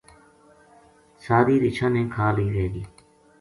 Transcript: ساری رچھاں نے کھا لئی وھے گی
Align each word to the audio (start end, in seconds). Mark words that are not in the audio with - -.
ساری 1.25 1.55
رچھاں 1.65 1.89
نے 1.95 2.01
کھا 2.13 2.27
لئی 2.35 2.47
وھے 2.53 2.67
گی 2.73 2.83